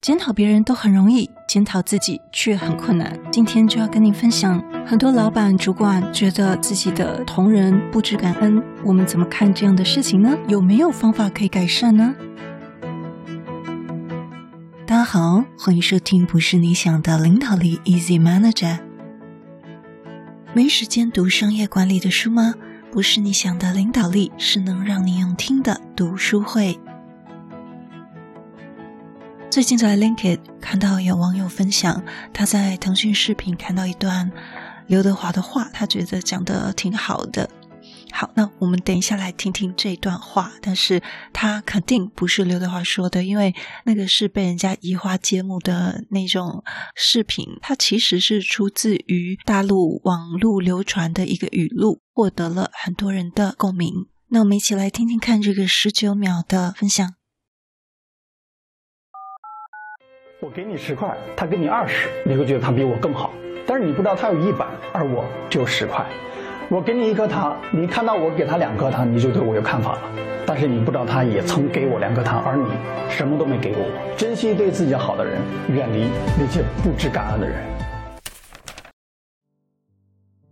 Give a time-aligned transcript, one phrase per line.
[0.00, 3.18] 检讨别人都很容易，检讨自己却很困难。
[3.32, 10.38] 今天就要跟你分享，很多老板、主管觉得自己的同仁不知感恩，我们怎么看这样的事情呢？
[10.46, 12.14] 有没有方法可以改善呢？
[14.86, 18.78] 大家好，欢迎收听《不是你想的领导力》，Easy Manager。
[20.54, 22.54] 没时间读商业管理的书吗？
[22.92, 26.78] 不是你想的领导力，是能让你用听的读书会。
[29.50, 34.30] 最近在 LinkedIn 看到有网友分享，他在腾讯视频看到一段
[34.86, 37.48] 刘德华的话，他觉得讲得挺好的。
[38.12, 41.02] 好，那我们等一下来听听这段话，但是
[41.32, 46.62] 他肯定不是刘德华说的，因为那个是被人家移花接木的那种
[46.94, 54.06] 视频，它其实是出自于大陆网络流传的一个语录，获得了很多人的共鸣。
[54.28, 57.17] 那我们一起来听听看这个十九秒的分享。
[60.40, 63.32] 我给你十块，他给你二十，你会觉得他比我更好。
[63.66, 66.06] 但是你不知道他有一百，而我只有十块。
[66.70, 70.02] 我给你一颗糖，你看到我给他两颗糖，你就对我有看法了。
[70.46, 72.70] 但是你不知道他也曾给我两颗糖，而你
[73.10, 74.16] 什么都没给过我。
[74.16, 75.42] 珍惜对自己好的人，
[75.74, 76.06] 远离
[76.38, 77.58] 那些不知感恩的人。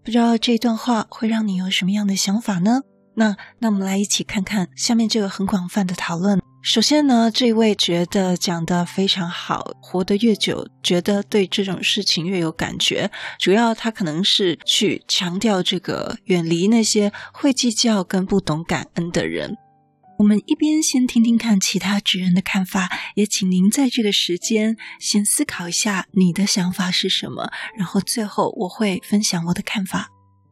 [0.03, 2.81] 不知道这段话会让你有什么样的想法呢？
[3.15, 6.43] 那那我们来一起看看下面这个很广泛的讨论。
[6.67, 13.09] 首先呢，这位觉得讲得非常好，活得越久，觉得对这种事情越有感觉。
[13.39, 19.57] 主要他可能是去强调这个远离那些会计较跟不懂感恩的人。
[20.19, 30.09] 我们一边先听听看其他职人的看法，也请您在这个时间先思考一下你的想法是什么，然后最后我会分享我的看法。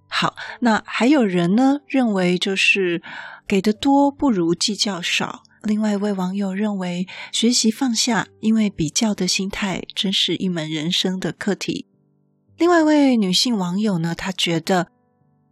[0.07, 3.03] 好，那还有人呢，认为就是
[3.49, 5.43] 给的多不如计较少。
[5.65, 11.87] 另外一位网友认为，学习放下，因为比较的心态真是一门人生的课题。
[12.57, 14.89] 另外一位女性网友呢，她觉得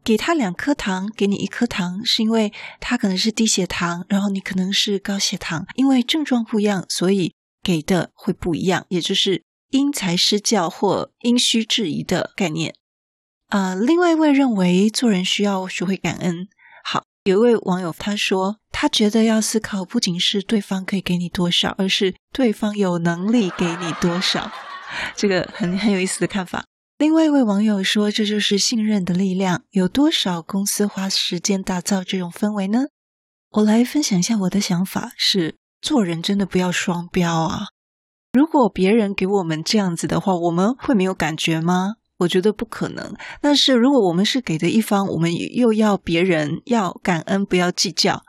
[0.05, 12.75] 给他两颗糖，给你一颗糖，是因为他可能是低血糖，然后你可能是高血糖，因为症状不一样，所以给的会不一样，也就是因材施教或因需制宜的概念。
[13.49, 16.49] 啊、另外一位认为做人需要学会感恩。
[17.25, 18.59] 有一位网友他说。
[18.75, 24.51] 他觉得要思考，不仅是对方可以给你多少，而是对方有能力给你多少。
[25.15, 26.65] 这个很很有意思的看法。
[26.99, 29.63] 另外一位网友说：“这就是信任的力量。
[29.71, 32.87] 有多少公司花时间打造这种氛围呢？”
[33.59, 37.67] 我来分享一下我的想法：是做人真的不要双标啊！
[38.33, 41.97] 如果别人给我们这样子的话，我们会没有感觉吗？
[42.23, 43.15] 我觉得不可能。
[43.41, 48.23] 但是如果我们是给的一方，我们又要别人要感恩，不要计较。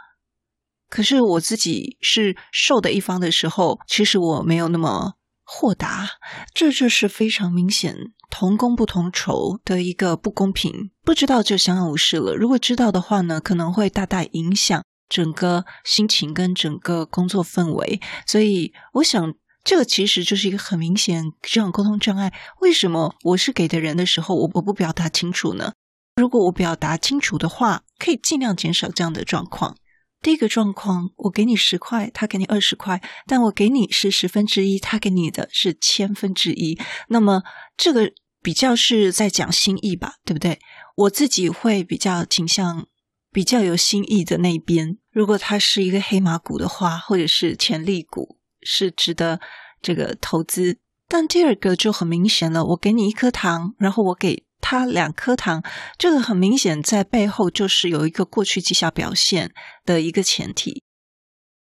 [0.89, 6.07] 可是我自己是受的一方的时候，其实我没有那么豁达，
[6.53, 7.95] 这就是非常明显
[8.29, 10.91] 同工不同酬的一个不公平。
[11.03, 17.99] 不知道就相安无事了，如果知道的话呢，可能会大大影响整个心情跟整个工作氛围。
[18.27, 22.33] 所以我想，这个其实就是一个很明显这种沟通障碍。
[22.59, 25.73] 为什么我是给的人的时候，我我不表达清楚呢？
[26.15, 29.77] 如果我表达清楚的话，可以尽量减少这样的状况。
[30.21, 36.79] 第一个状况，我给你十块，他给你二十块，但我给你是十分之一，他给你的是千分之一。
[37.09, 37.43] 那么
[37.75, 40.59] 这个比较是在讲心意吧，对不对？
[40.95, 42.85] 我自己会比较倾向
[43.31, 44.97] 比较有心意的那一边。
[45.11, 49.39] 如果它是一个黑马股的话，或者是潜力股，是值得
[49.81, 50.79] 这个投资。
[51.07, 54.45] 但第二个就很明显了，我给你一颗糖，然后我给。
[54.65, 55.61] 他两颗糖，
[55.97, 59.51] 这个很明显在背后就是有一个过去绩效表现
[59.83, 60.81] 的一个前提。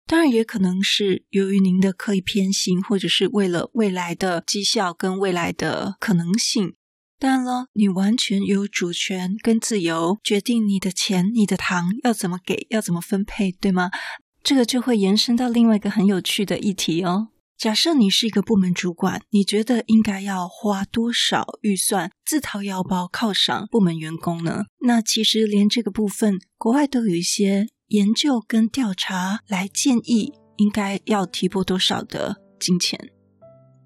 [0.08, 6.74] 当然，也可能是由于您的刻意偏心，或者是为了未来的绩效跟未来的可能性。
[7.20, 13.92] 当然了，你完全有主权跟自由决定你的钱、你的糖要怎么给、要怎么分配，对吗？
[14.48, 17.28] 这个就会延伸到另外一个很有趣的议题哦。
[17.58, 24.64] 假设你是一个部门主管，你觉得应该要花多少预算自掏腰包犒赏部门员工呢？
[24.80, 32.98] 那其实连这个部分，国外都有一些研究跟调查来建议应该要提拨多少的金钱。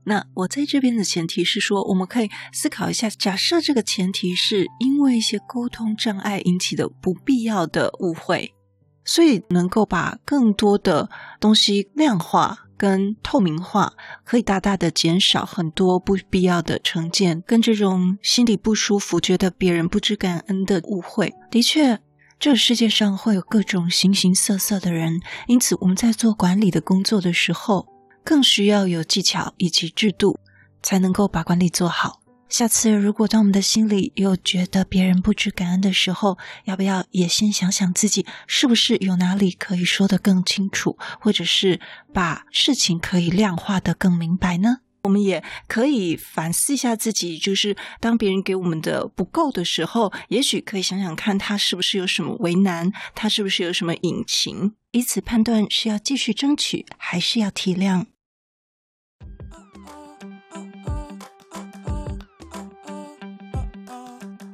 [0.05, 8.53] 那我在这边的前提是说，我们可以思考一下，假设这个前提是因为一些沟通障碍引起的不必要的误会，
[9.03, 11.09] 所以能够把更多的
[11.39, 12.67] 东西量化。
[12.77, 13.93] 跟透明化
[14.23, 21.31] 可以大大的减少很多不必要的成见，跟这种心里不舒服、觉得别人不知感恩的误会。
[21.51, 21.99] 的确，
[22.39, 27.85] 这个世界上会有各种形形色色的人，因此我们在做管理的工作的时候，
[28.23, 30.39] 更需要有技巧以及制度，
[30.81, 32.20] 才能够把管理做好。
[32.51, 41.79] 下次如果当我们的心里又觉得别人不知感恩的时候，要不要也先想想自己是不是有哪里可以说得更清楚，或者是
[42.13, 44.79] 把事情可以量化得更明白呢？
[45.03, 58.07] 我们也可以反思一下自己，就是当别人给我们的不够的时候，也许可以想想看他是不是有什么为难，他是不是有什么隐情，以此判断是要继续争取，还是要体谅。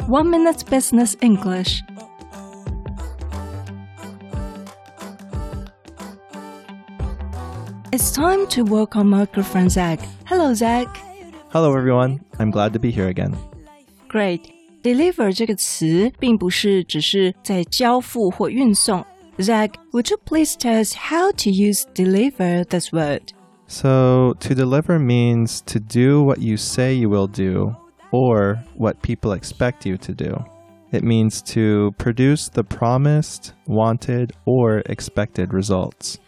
[0.07, 1.83] One minute business English.
[7.93, 10.01] It's time to work on my girlfriend Zach.
[10.25, 10.89] Hello, Zach.
[11.51, 12.25] Hello, everyone.
[12.39, 13.37] I'm glad to be here again.
[14.09, 14.51] Great.
[14.83, 19.05] Deliver 这个词并不是只是在交付或运送。
[19.39, 23.33] Zach, would you please tell us how to use deliver this word?
[23.67, 27.75] So, to deliver means to do what you say you will do
[28.11, 30.45] or what people expect you to do.
[30.93, 36.19] It means to produce the promised, wanted, or expected results.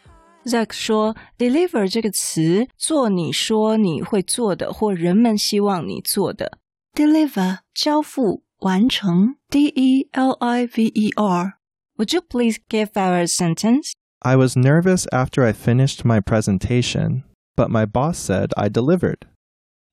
[0.46, 6.58] Zach 说：“deliver 这个词，做你说你会做的，或人们希望你做的。
[6.94, 9.36] deliver 交付、完成。
[9.50, 13.92] D-E-L-I-V-E-R。Would you please give our sentence?
[14.20, 17.22] I was nervous after I finished my presentation,
[17.56, 19.26] but my boss said I delivered.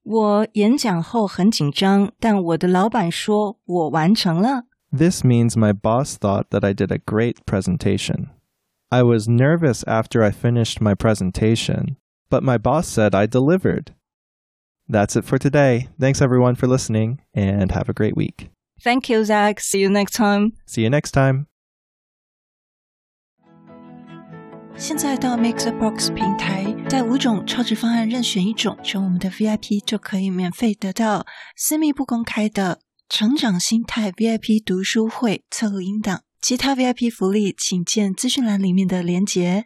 [0.06, 4.64] 我演讲后很紧张，但我的老板说我完成了。
[4.90, 8.30] This means my boss thought that I did a great presentation.
[8.90, 11.96] I was nervous after I finished my presentation,
[12.28, 13.94] but my boss said I delivered.
[14.86, 15.88] That's it for today.
[15.98, 18.50] Thanks everyone for listening and have a great week.
[18.82, 19.60] Thank you, Zach.
[19.60, 20.52] See you next time.
[20.66, 21.46] See you next time.
[24.79, 31.25] 现在到 Mixbox 平台，在五种超值方案任选一种，成为我们的 VIP 就可以免费得到
[31.55, 32.79] 私密不公开的
[33.09, 36.21] 成长心态 VIP 读书会侧录音档。
[36.39, 39.65] 其他 VIP 福利，请见资讯栏里面的连结。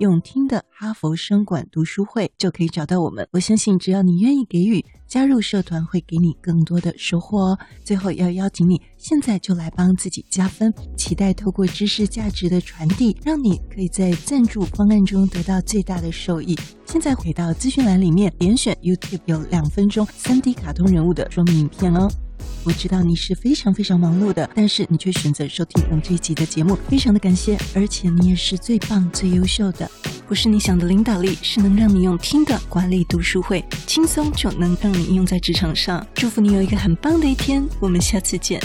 [0.00, 3.26] 用听的哈佛商管读书会”，就可以找到我们。
[3.30, 4.84] 我相信，只要你愿意给予。
[5.06, 7.58] 加入社团会给你更多的收获哦！
[7.82, 16.56] 最后要邀请你，现在就来帮自己加分，期待透过知识价值的传递，让你可以在赞助方案中得到最大的受益。
[16.86, 22.08] 现在回到资讯栏里面，点选 YouTube 有两分钟 3D 卡通人物的说明影片哦。
[22.64, 29.90] 我知道你是非常非常忙碌的，但是你却选择收听我们这一集的节目，非常的感谢，而且你也是最棒、最优秀的。
[30.28, 36.06] 不是你想的领导力，是能让你用听的管理读书会，轻松就能让你应用在职场上。
[36.14, 38.60] 祝福你有一个很棒的一天，我们下次见。